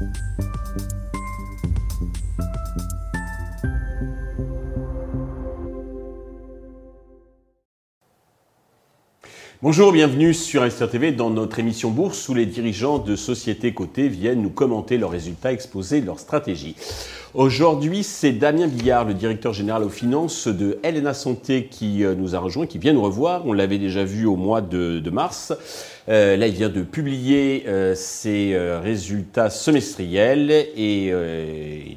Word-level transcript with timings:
Bye. 0.00 0.46
Bonjour, 9.62 9.92
bienvenue 9.92 10.32
sur 10.32 10.62
Investir 10.62 10.88
TV 10.88 11.12
dans 11.12 11.28
notre 11.28 11.58
émission 11.58 11.90
Bourse 11.90 12.26
où 12.30 12.34
les 12.34 12.46
dirigeants 12.46 12.98
de 12.98 13.14
sociétés 13.14 13.74
cotées 13.74 14.08
viennent 14.08 14.40
nous 14.40 14.48
commenter 14.48 14.96
leurs 14.96 15.10
résultats, 15.10 15.52
exposer 15.52 16.00
leurs 16.00 16.18
stratégies. 16.18 16.76
Aujourd'hui, 17.34 18.02
c'est 18.02 18.32
Damien 18.32 18.68
Billard, 18.68 19.04
le 19.04 19.12
directeur 19.12 19.52
général 19.52 19.84
aux 19.84 19.90
finances 19.90 20.48
de 20.48 20.78
Helena 20.82 21.12
Santé 21.12 21.66
qui 21.66 22.04
euh, 22.04 22.14
nous 22.14 22.34
a 22.34 22.38
rejoint, 22.38 22.66
qui 22.66 22.78
vient 22.78 22.94
nous 22.94 23.02
revoir. 23.02 23.46
On 23.46 23.52
l'avait 23.52 23.76
déjà 23.76 24.02
vu 24.02 24.24
au 24.24 24.36
mois 24.36 24.62
de, 24.62 25.10
mars. 25.10 25.52
Euh, 26.08 26.38
là, 26.38 26.46
il 26.46 26.54
vient 26.54 26.70
de 26.70 26.80
publier 26.80 27.64
euh, 27.68 27.94
ses 27.94 28.56
résultats 28.82 29.50
semestriels 29.50 30.50
et, 30.50 31.12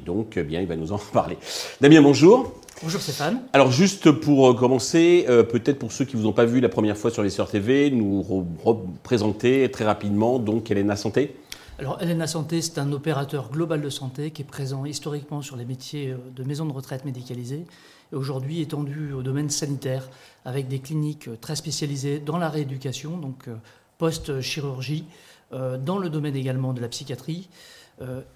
donc, 0.04 0.34
eh 0.36 0.42
bien, 0.42 0.60
il 0.60 0.66
va 0.66 0.76
nous 0.76 0.92
en 0.92 0.98
parler. 1.14 1.38
Damien, 1.80 2.02
bonjour. 2.02 2.52
Bonjour 2.84 3.00
Stéphane. 3.00 3.40
Alors 3.54 3.70
juste 3.70 4.10
pour 4.10 4.46
euh, 4.46 4.52
commencer, 4.52 5.24
euh, 5.30 5.42
peut-être 5.42 5.78
pour 5.78 5.90
ceux 5.90 6.04
qui 6.04 6.16
ne 6.16 6.20
vous 6.20 6.28
ont 6.28 6.34
pas 6.34 6.44
vu 6.44 6.60
la 6.60 6.68
première 6.68 6.98
fois 6.98 7.10
sur 7.10 7.22
les 7.22 7.30
Sœurs 7.30 7.48
TV, 7.48 7.90
nous 7.90 8.20
représenter 8.62 9.70
très 9.70 9.86
rapidement 9.86 10.38
donc 10.38 10.70
Elena 10.70 10.94
Santé. 10.94 11.34
Alors 11.78 11.96
Elena 12.02 12.26
Santé, 12.26 12.60
c'est 12.60 12.78
un 12.78 12.92
opérateur 12.92 13.48
global 13.50 13.80
de 13.80 13.88
santé 13.88 14.32
qui 14.32 14.42
est 14.42 14.44
présent 14.44 14.84
historiquement 14.84 15.40
sur 15.40 15.56
les 15.56 15.64
métiers 15.64 16.10
euh, 16.10 16.18
de 16.36 16.44
maisons 16.44 16.66
de 16.66 16.74
retraite 16.74 17.06
médicalisées 17.06 17.64
et 18.12 18.16
aujourd'hui 18.16 18.60
étendu 18.60 19.14
au 19.14 19.22
domaine 19.22 19.48
sanitaire 19.48 20.10
avec 20.44 20.68
des 20.68 20.80
cliniques 20.80 21.30
très 21.40 21.56
spécialisées 21.56 22.18
dans 22.18 22.36
la 22.36 22.50
rééducation, 22.50 23.16
donc 23.16 23.48
post-chirurgie, 23.96 25.06
dans 25.50 25.96
le 25.96 26.10
domaine 26.10 26.36
également 26.36 26.74
de 26.74 26.82
la 26.82 26.88
psychiatrie 26.88 27.48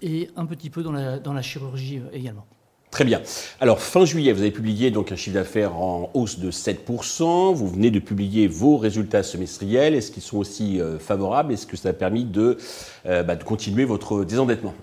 et 0.01 0.29
un 0.35 0.45
petit 0.47 0.71
peu 0.71 0.81
dans 0.81 1.33
la 1.33 1.41
chirurgie 1.43 2.01
également. 2.13 2.47
Très 2.91 3.05
bien. 3.05 3.21
Alors, 3.59 3.79
fin 3.79 4.03
juillet, 4.03 4.33
vous 4.33 4.41
avez 4.41 4.51
publié 4.51 4.89
donc 4.89 5.11
un 5.11 5.15
chiffre 5.15 5.35
d'affaires 5.35 5.75
en 5.75 6.09
hausse 6.15 6.39
de 6.39 6.49
7%. 6.49 7.53
Vous 7.53 7.67
venez 7.67 7.91
de 7.91 7.99
publier 7.99 8.47
vos 8.47 8.77
résultats 8.77 9.21
semestriels. 9.21 9.93
Est-ce 9.93 10.11
qu'ils 10.11 10.23
sont 10.23 10.37
aussi 10.37 10.81
euh, 10.81 10.97
favorables? 10.97 11.53
Est-ce 11.53 11.67
que 11.67 11.77
ça 11.77 11.89
a 11.89 11.93
permis 11.93 12.27
euh, 12.35 13.23
bah, 13.23 13.35
de 13.35 13.43
continuer 13.43 13.85
votre 13.85 14.23
désendettement? 14.23 14.73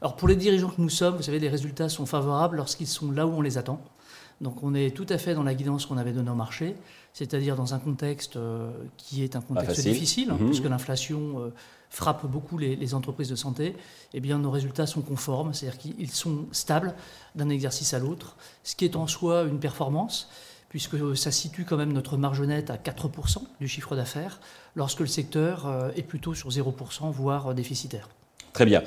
Alors, 0.00 0.14
pour 0.14 0.28
les 0.28 0.36
dirigeants 0.36 0.68
que 0.68 0.80
nous 0.80 0.88
sommes, 0.88 1.16
vous 1.16 1.24
savez, 1.24 1.40
les 1.40 1.48
résultats 1.48 1.88
sont 1.88 2.06
favorables 2.06 2.56
lorsqu'ils 2.56 2.86
sont 2.86 3.10
là 3.10 3.26
où 3.26 3.32
on 3.32 3.40
les 3.40 3.58
attend. 3.58 3.80
Donc, 4.40 4.62
on 4.62 4.74
est 4.74 4.94
tout 4.94 5.06
à 5.08 5.18
fait 5.18 5.34
dans 5.34 5.42
la 5.42 5.54
guidance 5.54 5.86
qu'on 5.86 5.96
avait 5.96 6.12
donnée 6.12 6.30
au 6.30 6.36
marché, 6.36 6.76
c'est-à-dire 7.12 7.56
dans 7.56 7.74
un 7.74 7.78
contexte 7.78 8.36
euh, 8.36 8.70
qui 8.96 9.24
est 9.24 9.34
un 9.34 9.40
contexte 9.40 9.82
difficile, 9.82 10.30
hein, 10.30 10.38
mmh. 10.40 10.46
puisque 10.46 10.64
l'inflation 10.64 11.50
frappe 11.90 12.26
beaucoup 12.26 12.58
les, 12.58 12.94
entreprises 12.94 13.28
de 13.28 13.36
santé, 13.36 13.76
eh 14.14 14.20
bien, 14.20 14.38
nos 14.38 14.50
résultats 14.50 14.86
sont 14.86 15.00
conformes, 15.00 15.54
c'est-à-dire 15.54 15.78
qu'ils 15.78 16.10
sont 16.10 16.46
stables 16.52 16.94
d'un 17.34 17.48
exercice 17.48 17.94
à 17.94 17.98
l'autre, 17.98 18.36
ce 18.62 18.76
qui 18.76 18.84
est 18.84 18.96
en 18.96 19.06
soi 19.06 19.44
une 19.44 19.58
performance, 19.58 20.28
puisque 20.68 21.16
ça 21.16 21.30
situe 21.30 21.64
quand 21.64 21.76
même 21.76 21.92
notre 21.92 22.16
marge 22.16 22.42
nette 22.42 22.70
à 22.70 22.76
4% 22.76 23.38
du 23.60 23.68
chiffre 23.68 23.96
d'affaires, 23.96 24.40
lorsque 24.74 25.00
le 25.00 25.06
secteur 25.06 25.66
euh, 25.66 25.90
est 25.96 26.02
plutôt 26.02 26.34
sur 26.34 26.50
0%, 26.50 27.10
voire 27.10 27.54
déficitaire. 27.54 28.08
Très 28.52 28.64
bien. 28.64 28.82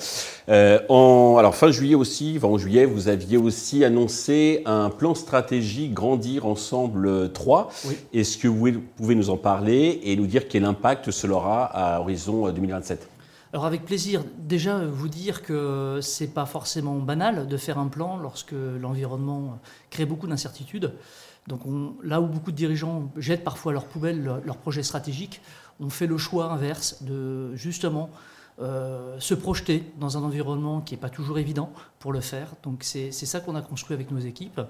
Euh, 0.50 0.80
en, 0.90 1.38
alors 1.38 1.56
fin 1.56 1.72
juillet 1.72 1.95
aussi, 1.95 2.40
en 2.42 2.58
juillet, 2.58 2.86
vous 2.86 3.08
aviez 3.08 3.38
aussi 3.38 3.86
annoncé 3.86 4.62
un 4.66 4.90
plan 4.90 5.16
stratégique 5.16 5.94
Grandir 5.94 6.45
Ensemble 6.45 7.31
3. 7.31 7.72
Est-ce 8.14 8.38
que 8.38 8.48
vous 8.48 8.81
pouvez 8.98 9.16
nous 9.16 9.30
en 9.30 9.38
parler 9.38 10.02
et 10.03 10.16
nous 10.16 10.28
dire 10.28 10.48
quel 10.48 10.66
impact 10.66 11.12
cela 11.12 11.36
aura 11.36 11.66
à 11.66 12.00
horizon 12.00 12.50
2027 12.52 13.02
euh, 13.02 13.06
alors 13.53 13.66
avec 13.66 13.84
plaisir, 13.84 14.23
déjà 14.38 14.78
vous 14.78 15.09
dire 15.09 15.44
que 15.44 16.00
c'est 16.02 16.34
pas 16.34 16.46
forcément 16.46 16.96
banal 17.00 17.48
de 17.48 17.58
faire 17.58 17.80
un 17.80 17.88
plan 17.88 18.16
lorsque 18.16 18.53
l'environnement 18.53 19.59
crée 19.90 20.06
beaucoup 20.06 20.25
d'incertitudes. 20.25 20.94
Donc 21.48 21.62
là 22.02 22.22
où 22.22 22.28
beaucoup 22.28 22.52
de 22.52 22.56
dirigeants 22.56 23.12
jettent 23.18 23.44
parfois 23.44 23.74
leurs 23.74 23.88
poubelles, 23.88 24.24
leurs 24.24 24.56
projets 24.56 24.84
stratégiques, 24.84 25.41
on 25.81 25.90
fait 25.90 26.08
le 26.08 26.18
choix 26.18 26.46
inverse 26.46 27.03
de 27.03 27.53
justement 27.56 28.09
euh, 28.61 29.19
se 29.19 29.33
projeter 29.33 29.83
dans 29.99 30.19
un 30.19 30.23
environnement 30.23 30.81
qui 30.81 30.94
n'est 30.94 30.99
pas 30.99 31.09
toujours 31.09 31.39
évident 31.39 31.72
pour 31.97 32.13
le 32.13 32.22
faire. 32.22 32.47
Donc 32.61 32.83
c'est 32.83 33.11
ça 33.11 33.39
qu'on 33.39 33.55
a 33.55 33.61
construit 33.61 33.95
avec 33.95 34.11
nos 34.11 34.19
équipes 34.19 34.61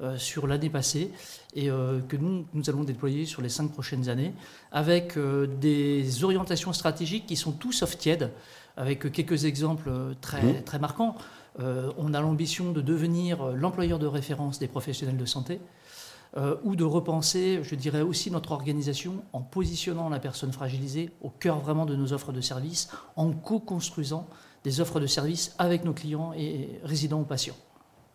euh, 0.00 0.18
sur 0.18 0.48
l'année 0.48 0.68
passée 0.68 1.12
et 1.54 1.70
euh, 1.70 2.00
que 2.00 2.16
nous, 2.16 2.46
nous 2.54 2.70
allons 2.70 2.82
déployer 2.82 3.24
sur 3.24 3.42
les 3.42 3.48
cinq 3.48 3.70
prochaines 3.70 4.08
années 4.08 4.32
avec 4.72 5.16
des 5.60 6.24
orientations 6.24 6.72
stratégiques 6.72 7.26
qui 7.26 7.36
sont 7.36 7.52
tous 7.52 7.72
sauf 7.72 7.96
tièdes, 7.96 8.32
avec 8.76 9.12
quelques 9.12 9.44
exemples 9.44 9.90
très, 10.20 10.42
mmh. 10.42 10.64
très 10.64 10.78
marquants. 10.80 11.14
on 11.58 12.14
a 12.14 12.20
l'ambition 12.20 12.72
de 12.72 12.80
devenir 12.80 13.52
l'employeur 13.52 13.98
de 13.98 14.06
référence 14.06 14.58
des 14.58 14.68
professionnels 14.68 15.16
de 15.16 15.24
santé. 15.24 15.60
Euh, 16.36 16.56
ou 16.64 16.76
de 16.76 16.84
repenser, 16.84 17.60
je 17.62 17.74
dirais 17.74 18.02
aussi 18.02 18.30
notre 18.30 18.52
organisation 18.52 19.22
en 19.32 19.40
positionnant 19.40 20.08
la 20.08 20.18
personne 20.18 20.52
fragilisée 20.52 21.10
au 21.22 21.30
cœur 21.30 21.60
vraiment 21.60 21.86
de 21.86 21.96
nos 21.96 22.12
offres 22.12 22.32
de 22.32 22.40
services, 22.40 22.90
en 23.16 23.32
co-construisant 23.32 24.26
des 24.64 24.80
offres 24.80 25.00
de 25.00 25.06
services 25.06 25.54
avec 25.58 25.84
nos 25.84 25.92
clients 25.92 26.32
et 26.36 26.80
résidents 26.82 27.20
ou 27.20 27.24
patients. 27.24 27.56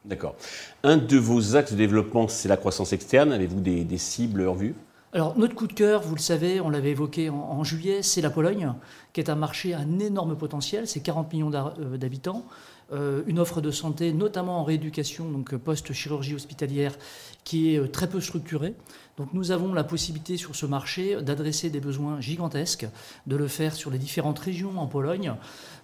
D'accord. 0.04 0.36
Un 0.84 0.98
de 0.98 1.18
vos 1.18 1.56
axes 1.56 1.72
de 1.72 1.78
développement, 1.78 2.28
c'est 2.28 2.50
la 2.50 2.58
croissance 2.58 2.92
externe. 2.92 3.32
Avez-vous 3.32 3.62
des, 3.62 3.98
cibles 3.98 4.48
en 4.48 4.54
vue? 4.54 4.76
Alors, 5.14 5.38
notre 5.38 5.56
coup 5.56 5.68
de 5.68 5.74
cœur, 5.74 6.02
vous 6.02 6.16
le 6.16 6.22
savez, 6.22 6.62
on 6.62 6.70
l'avait 6.70 6.92
évoqué 6.92 7.30
en, 7.30 7.62
juillet, 7.66 8.02
c'est 8.02 8.22
la 8.22 8.30
Pologne, 8.30 8.74
qui 9.12 9.20
est 9.20 9.30
un 9.30 9.36
marché 9.36 9.74
à 9.74 9.80
un 9.80 10.00
énorme 10.00 10.38
potentiel, 10.38 10.88
c'est 10.88 11.02
40 11.02 11.34
millions 11.34 11.52
euh, 11.54 11.98
d'habitants. 11.98 12.46
Euh, 12.94 13.22
une 13.28 13.40
offre 13.40 13.60
de 13.60 13.72
santé, 13.72 14.14
notamment 14.14 14.60
en 14.60 14.64
rééducation, 14.64 15.30
donc 15.30 15.54
euh, 15.54 15.58
post-chirurgie 15.58 16.34
hospitalière, 16.34 16.98
qui 17.44 17.76
est 17.76 17.92
très 17.92 18.08
peu 18.08 18.22
structurée. 18.22 18.74
Donc 19.22 19.34
nous 19.34 19.52
avons 19.52 19.72
la 19.76 19.84
possibilité 19.84 20.36
sur 20.36 20.56
ce 20.56 20.66
marché 20.66 21.22
d'adresser 21.22 21.70
des 21.70 21.80
besoins 21.80 22.20
gigantesques, 22.20 22.88
de 23.28 23.36
le 23.36 23.48
faire 23.48 23.76
sur 23.76 23.92
les 23.92 24.00
différentes 24.00 24.40
régions 24.40 24.80
en 24.80 24.88
Pologne. 24.88 25.36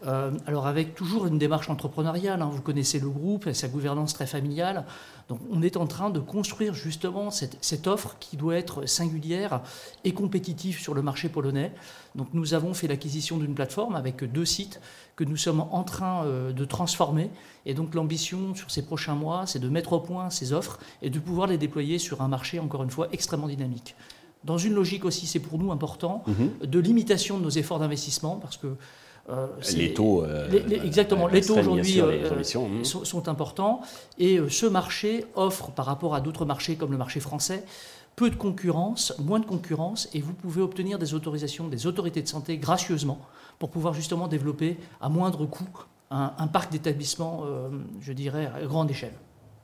alors 0.03 0.65
avec 0.65 0.95
toujours 0.95 1.27
une 1.27 1.37
démarche 1.37 1.69
entrepreneuriale, 1.69 2.41
hein. 2.41 2.49
vous 2.51 2.63
connaissez 2.63 2.99
le 2.99 3.09
groupe 3.09 3.45
et 3.45 3.53
sa 3.53 3.67
gouvernance 3.67 4.15
très 4.15 4.25
familiale. 4.25 4.85
Donc 5.29 5.39
on 5.51 5.61
est 5.61 5.77
en 5.77 5.85
train 5.85 6.09
de 6.09 6.19
construire 6.19 6.73
justement 6.73 7.29
cette, 7.29 7.57
cette 7.61 7.85
offre 7.85 8.15
qui 8.19 8.37
doit 8.37 8.55
être 8.55 8.87
singulière 8.87 9.61
et 10.03 10.13
compétitive 10.13 10.79
sur 10.79 10.95
le 10.95 11.03
marché 11.03 11.29
polonais. 11.29 11.73
Donc 12.15 12.29
nous 12.33 12.55
avons 12.55 12.73
fait 12.73 12.87
l'acquisition 12.87 13.37
d'une 13.37 13.53
plateforme 13.53 13.95
avec 13.95 14.23
deux 14.23 14.45
sites 14.45 14.81
que 15.17 15.23
nous 15.23 15.35
sommes 15.35 15.61
en 15.71 15.83
train 15.83 16.23
euh, 16.25 16.53
de 16.53 16.63
transformer. 16.63 17.29
Et 17.65 17.73
donc 17.73 17.93
l'ambition 17.95 18.55
sur 18.55 18.71
ces 18.71 18.85
prochains 18.85 19.15
mois, 19.15 19.45
c'est 19.45 19.59
de 19.59 19.67
mettre 19.67 19.93
au 19.93 19.99
point 19.99 20.29
ces 20.29 20.53
offres 20.53 20.79
et 21.01 21.09
de 21.09 21.19
pouvoir 21.19 21.47
les 21.47 21.57
déployer 21.57 21.99
sur 21.99 22.21
un 22.21 22.27
marché, 22.29 22.59
encore 22.59 22.83
une 22.83 22.91
fois, 22.91 23.09
extrêmement 23.11 23.26
dynamique. 23.47 23.95
Dans 24.43 24.57
une 24.57 24.73
logique 24.73 25.03
aussi, 25.05 25.25
c'est 25.25 25.39
pour 25.39 25.59
nous 25.59 25.71
important, 25.71 26.23
mhm. 26.27 26.67
de 26.67 26.79
limitation 26.79 27.37
de 27.37 27.43
nos 27.43 27.49
efforts 27.49 27.79
d'investissement, 27.79 28.35
parce 28.37 28.57
que 28.57 28.67
euh, 29.29 29.47
les 29.75 29.93
taux, 29.93 30.23
euh, 30.23 30.47
exactement, 30.85 31.27
les 31.27 31.41
taux 31.41 31.57
aujourd'hui 31.57 32.01
mhm. 32.01 32.85
sont, 32.85 33.03
sont, 33.03 33.27
importants 33.27 33.81
et 34.17 34.39
ce 34.47 34.65
marché 34.65 35.25
offre 35.35 35.71
par 35.71 35.85
rapport 35.85 36.15
à 36.15 36.21
d'autres 36.21 36.45
marchés 36.45 36.77
comme 36.77 36.91
le 36.91 36.97
marché 36.97 37.19
français 37.19 37.65
peu 38.17 38.31
de 38.31 38.35
concurrence, 38.35 39.13
moins 39.19 39.39
de 39.39 39.45
concurrence, 39.45 40.09
et 40.13 40.21
vous 40.21 40.33
pouvez 40.33 40.61
obtenir 40.61 40.97
des 40.97 41.13
autorisations 41.13 41.67
des 41.67 41.85
autorités 41.85 42.21
de 42.21 42.27
santé 42.27 42.57
gracieusement 42.57 43.19
pour 43.59 43.69
pouvoir 43.69 43.93
justement 43.93 44.27
développer 44.27 44.77
à 44.99 45.07
moindre 45.07 45.45
coût 45.45 45.69
un, 46.09 46.47
parc 46.47 46.71
d'établissements, 46.71 47.43
euh, 47.45 47.69
je 48.01 48.13
dirais, 48.13 48.49
à 48.53 48.65
grande 48.65 48.89
échelle. 48.89 49.13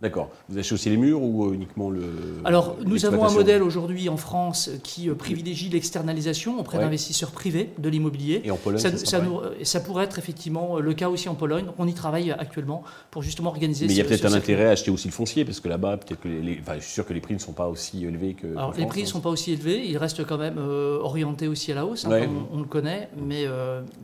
D'accord. 0.04 0.30
Vous 0.50 0.60
achetez 0.60 0.74
aussi 0.74 0.90
les 0.90 0.98
murs 0.98 1.22
ou 1.22 1.46
euh, 1.46 1.54
uniquement 1.54 1.90
le. 1.90 2.02
Alors, 2.44 2.76
nous 2.86 3.06
avons 3.06 3.24
un 3.24 3.32
modèle 3.32 3.64
aujourd'hui 3.64 4.10
en 4.10 4.18
France 4.18 4.70
qui 4.84 5.10
euh, 5.10 5.16
privilégie 5.16 5.70
l'externalisation 5.70 6.60
auprès 6.60 6.78
d'investisseurs 6.78 7.32
privés 7.32 7.70
de 7.78 7.88
l'immobilier. 7.88 8.42
Et 8.44 8.52
en 8.52 8.58
Pologne, 8.58 8.82
ça, 8.82 8.92
ça, 9.64 9.80
pourrait 9.80 10.04
être 10.04 10.20
effectivement 10.20 10.80
le 10.80 10.94
cas 10.94 11.08
aussi 11.08 11.30
en 11.30 11.36
Pologne. 11.36 11.68
On 11.78 11.88
y 11.88 11.94
travaille 11.94 12.32
actuellement 12.32 12.84
pour 13.12 13.24
justement 13.24 13.50
organiser. 13.50 13.88
Mais 13.88 13.94
il 13.94 13.98
y 13.98 14.02
a 14.02 14.04
peut-être 14.04 14.26
un 14.26 14.34
intérêt 14.34 14.66
à 14.66 14.72
acheter 14.72 14.92
aussi 14.92 15.08
le 15.08 15.14
foncier 15.14 15.46
parce 15.46 15.62
que 15.62 15.70
là-bas, 15.70 15.96
peut-être 15.96 16.20
que 16.20 16.28
les, 16.28 16.60
enfin, 16.60 16.74
je 16.76 16.84
suis 16.84 16.92
sûr 16.92 17.06
que 17.06 17.14
les 17.14 17.22
prix 17.22 17.36
ne 17.36 17.40
sont 17.40 17.54
pas 17.54 17.70
aussi 17.70 18.06
élevés 18.06 18.34
que. 18.34 18.48
Alors, 18.58 18.74
les 18.78 18.86
prix 18.86 19.04
ne 19.04 19.06
hein. 19.06 19.10
sont 19.10 19.22
pas 19.22 19.30
aussi 19.30 19.54
élevés. 19.54 19.88
Ils 19.88 19.98
restent 19.98 20.26
quand 20.26 20.38
même 20.38 20.58
euh, 20.58 21.00
orientés 21.00 21.48
aussi 21.48 21.72
à 21.72 21.76
la 21.76 21.86
hausse, 21.86 22.04
hein, 22.04 22.28
on, 22.52 22.60
le 22.60 22.66
connaît. 22.66 23.08
Mais, 23.16 23.46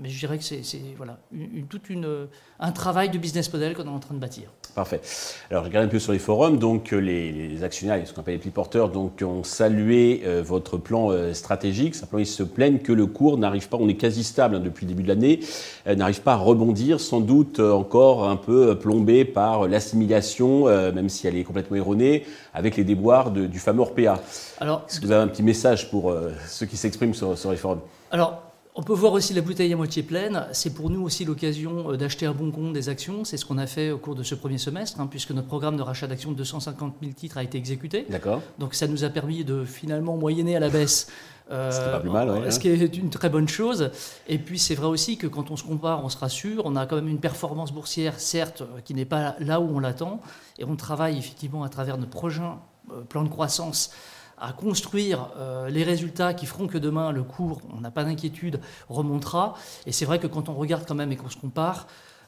mais 0.02 0.08
je 0.08 0.18
dirais 0.18 0.38
que 0.38 0.46
c'est 0.46 0.64
voilà 0.96 1.18
une, 1.34 1.68
toute 1.68 1.90
une 1.90 2.28
un 2.60 2.72
travail 2.72 3.10
de 3.10 3.18
business 3.18 3.52
model 3.52 3.74
qu'on 3.74 3.84
est 3.84 3.90
en 3.90 4.00
train 4.00 4.16
de 4.16 4.20
bâtir. 4.20 4.50
Parfait. 4.76 5.02
Alors, 5.50 5.64
je 5.64 5.70
regarde 5.70 5.86
un 5.86 5.89
peu 5.90 6.00
sur 6.00 6.14
les 6.14 6.20
forums. 6.20 6.58
Donc, 6.58 6.94
euh, 6.94 6.98
les, 7.00 7.64
actionnaires, 7.64 8.00
ce 8.06 8.14
qu'on 8.14 8.22
appelle 8.22 8.36
les 8.36 8.40
pli 8.40 8.52
porteurs, 8.52 8.90
donc, 8.90 9.22
ont 9.22 9.44
salué 9.44 10.22
euh, 10.26 10.42
votre 10.46 10.78
plan 10.78 11.12
euh, 11.12 11.34
stratégique. 11.34 11.96
Simplement, 11.96 12.22
ils 12.22 12.26
se 12.26 12.44
plaignent 12.44 12.80
que 12.80 12.94
le 12.94 13.06
cours 13.06 13.38
n'arrive 13.38 13.68
pas, 13.68 13.78
on 13.78 13.90
est 13.90 13.96
quasi 13.96 14.24
stable 14.24 14.56
hein, 14.56 14.60
depuis 14.60 14.86
le 14.86 14.94
début 14.94 15.04
de 15.04 15.10
l'année, 15.10 15.40
n'arrive 15.86 16.22
pas 16.22 16.34
à 16.34 16.38
rebondir, 16.38 17.00
sans 17.00 17.20
doute 17.20 17.60
encore 17.60 18.30
un 18.30 18.36
peu 18.36 18.78
plombé 18.78 19.26
par 19.26 19.68
l'assimilation, 19.68 20.66
même 20.66 21.10
si 21.10 21.28
elle 21.28 21.36
est 21.36 21.44
complètement 21.44 21.78
erronée, 21.78 22.26
avec 22.54 22.78
les 22.78 22.84
déboires 22.84 23.32
du 23.32 23.60
fameux 23.60 23.82
Orpea. 23.82 24.22
Alors, 24.60 24.86
Est-ce 24.88 25.00
que 25.00 25.06
vous 25.06 25.12
avez 25.12 25.24
un 25.24 25.28
petit 25.28 25.44
message 25.44 25.90
pour 25.90 26.14
ceux 26.48 26.66
qui 26.66 26.78
s'expriment 26.78 27.14
sur, 27.14 27.38
sur 27.38 27.52
les 27.52 27.58
forums? 27.58 27.82
Alors, 28.12 28.49
On 28.76 28.84
peut 28.84 28.94
voir 28.94 29.14
aussi 29.14 29.34
la 29.34 29.42
bouteille 29.42 29.74
à 29.74 29.76
moitié 29.76 30.04
pleine. 30.04 30.46
C'est 30.52 30.74
pour 30.74 30.90
nous 30.90 31.02
aussi 31.02 31.26
l'occasion 31.26 31.92
euh, 31.92 31.98
d'acheter 31.98 32.26
à 32.26 32.34
bon 32.34 32.52
compte 32.52 32.72
des 32.72 32.88
actions. 32.88 33.26
C'est 33.26 33.36
ce 33.36 33.46
qu'on 33.46 33.58
a 33.58 33.68
fait 33.68 33.92
au 33.92 33.98
cours 33.98 34.16
de 34.16 34.24
ce 34.24 34.36
premier 34.36 34.58
semestre, 34.58 35.00
hein, 35.02 35.08
puisque 35.08 35.32
notre 35.32 35.48
programme 35.48 35.76
de 35.76 35.82
rachat 35.82 36.08
d'actions 36.08 36.32
de 36.32 36.38
250 36.38 36.96
000 37.02 37.14
titres 37.14 37.38
a 37.38 37.44
été 37.44 37.58
exécuté. 37.58 38.06
D'accord. 38.10 38.42
Donc 38.60 38.76
ça 38.76 38.88
nous 38.88 39.04
a 39.04 39.10
permis 39.10 39.44
de 39.44 39.66
finalement 39.66 40.18
moyenner 40.18 40.56
à 40.56 40.60
la 40.60 40.70
baisse. 40.70 41.12
Euh, 41.52 41.94
pas 41.94 42.00
plus 42.00 42.12
mal, 42.12 42.30
ouais, 42.30 42.52
Ce 42.52 42.60
qui 42.60 42.70
est 42.70 42.96
une 42.96 43.10
très 43.10 43.30
bonne 43.30 43.48
chose. 43.48 43.90
Et 44.28 44.38
puis 44.38 44.60
c'est 44.60 44.76
vrai 44.76 44.88
aussi 44.88 45.18
que 45.18 45.26
quand 45.26 45.50
on 45.50 45.58
se 45.58 45.64
compare, 45.64 46.06
on 46.06 46.10
se 46.10 46.18
rassure. 46.18 46.62
On 46.66 46.76
a 46.76 46.86
quand 46.86 46.96
même 46.96 47.10
une 47.10 47.20
performance 47.20 47.74
boursière, 47.74 48.20
certes, 48.20 48.62
euh, 48.62 48.82
qui 48.86 48.94
n'est 48.94 49.04
pas 49.04 49.36
là 49.40 49.60
où 49.60 49.76
on 49.76 49.80
l'attend. 49.80 50.22
Et 50.60 50.64
on 50.64 50.76
travaille 50.76 51.18
effectivement 51.18 51.64
à 51.64 51.70
travers 51.70 51.98
notre 51.98 52.12
prochain 52.12 52.60
plan 53.08 53.24
de 53.24 53.30
croissance 53.30 53.92
à 54.40 54.54
construire 54.54 55.30
euh, 55.38 55.70
les 55.70 55.84
résultats 55.84 56.34
qui 56.34 56.46
feront 56.46 56.68
que 56.68 56.78
demain 56.78 57.12
le 57.12 57.24
cours, 57.24 57.62
on 57.76 57.82
n'a 57.82 57.92
pas 57.92 58.04
d'inquiétude, 58.04 58.60
remontera. 58.88 59.56
Et 59.86 59.92
c'est 59.92 60.06
vrai 60.06 60.20
que 60.20 60.28
quand 60.28 60.50
on 60.50 60.56
regarde 60.56 60.86
quand 60.88 60.96
même 60.96 61.12
et 61.12 61.16
qu'on 61.16 61.30
se 61.30 61.38
compare, 61.38 61.88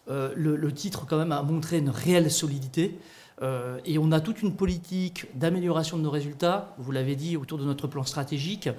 euh, 0.10 0.34
le, 0.36 0.72
titre 0.74 1.06
quand 1.08 1.18
même 1.18 1.32
a 1.32 1.42
montré 1.42 1.78
une 1.78 1.90
réelle 1.90 2.30
solidité. 2.32 3.00
Euh, 3.42 3.80
et 3.86 3.98
on 3.98 4.12
a 4.12 4.20
toute 4.20 4.44
une 4.44 4.56
politique 4.56 5.26
d'amélioration 5.36 5.98
de 5.98 6.04
nos 6.04 6.12
résultats, 6.12 6.76
vous 6.78 6.92
l'avez 6.92 7.16
dit, 7.16 7.38
autour 7.38 7.58
de 7.58 7.64
notre 7.66 7.88
plan 7.88 8.04
stratégique, 8.04 8.70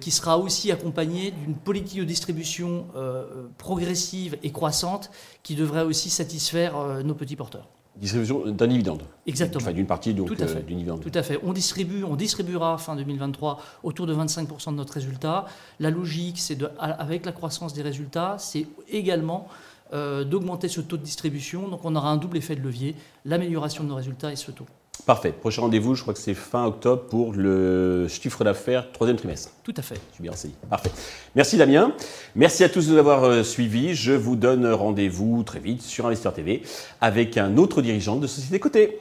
qui 0.00 0.10
sera 0.10 0.38
aussi 0.38 0.72
accompagnée 0.72 1.30
d'une 1.30 1.54
politique 1.54 2.00
de 2.00 2.04
distribution 2.04 2.86
progressive 3.58 4.38
et 4.42 4.50
croissante 4.50 5.10
qui 5.42 5.56
devrait 5.56 5.82
aussi 5.82 6.08
satisfaire 6.08 7.04
nos 7.04 7.14
petits 7.14 7.36
porteurs. 7.36 7.68
Distribution 7.96 8.46
d'un 8.46 8.66
dividende. 8.68 9.02
Exactement. 9.26 9.62
Enfin, 9.62 9.72
d'une 9.72 9.86
partie 9.86 10.14
donc, 10.14 10.28
Tout 10.28 10.42
à 10.42 10.46
fait. 10.46 10.62
du 10.62 10.74
dividende. 10.74 11.00
Tout 11.00 11.10
à 11.14 11.22
fait. 11.22 11.40
On, 11.42 11.52
distribue, 11.52 12.04
on 12.04 12.14
distribuera 12.14 12.78
fin 12.78 12.94
2023 12.94 13.60
autour 13.82 14.06
de 14.06 14.14
25% 14.14 14.70
de 14.70 14.76
notre 14.76 14.92
résultat. 14.92 15.46
La 15.80 15.90
logique, 15.90 16.38
c'est 16.38 16.58
avec 16.78 17.26
la 17.26 17.32
croissance 17.32 17.74
des 17.74 17.82
résultats, 17.82 18.36
c'est 18.38 18.66
également 18.88 19.48
euh, 19.92 20.22
d'augmenter 20.22 20.68
ce 20.68 20.80
taux 20.80 20.96
de 20.96 21.02
distribution. 21.02 21.68
Donc 21.68 21.80
on 21.84 21.96
aura 21.96 22.10
un 22.10 22.18
double 22.18 22.36
effet 22.36 22.54
de 22.54 22.60
levier, 22.60 22.94
l'amélioration 23.24 23.82
de 23.82 23.88
nos 23.88 23.96
résultats 23.96 24.30
et 24.30 24.36
ce 24.36 24.52
taux. 24.52 24.66
Parfait. 25.06 25.32
Prochain 25.32 25.62
rendez-vous, 25.62 25.94
je 25.94 26.02
crois 26.02 26.14
que 26.14 26.20
c'est 26.20 26.34
fin 26.34 26.66
octobre 26.66 27.02
pour 27.04 27.32
le 27.32 28.06
chiffre 28.08 28.44
d'affaires 28.44 28.92
troisième 28.92 29.16
trimestre. 29.16 29.50
Tout 29.62 29.74
à 29.76 29.82
fait. 29.82 29.96
Je 30.10 30.14
suis 30.14 30.22
bien 30.22 30.32
renseigné. 30.32 30.54
Parfait. 30.68 30.90
Merci 31.34 31.56
Damien. 31.56 31.92
Merci 32.34 32.64
à 32.64 32.68
tous 32.68 32.86
de 32.86 32.92
nous 32.92 32.98
avoir 32.98 33.24
euh, 33.24 33.42
suivis. 33.42 33.94
Je 33.94 34.12
vous 34.12 34.36
donne 34.36 34.66
rendez-vous 34.66 35.42
très 35.44 35.60
vite 35.60 35.82
sur 35.82 36.06
Investeur 36.06 36.34
TV 36.34 36.62
avec 37.00 37.36
un 37.36 37.56
autre 37.56 37.82
dirigeant 37.82 38.16
de 38.16 38.26
société 38.26 38.60
cotée. 38.60 38.98